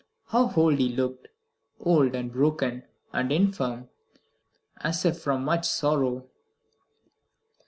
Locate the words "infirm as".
3.31-5.05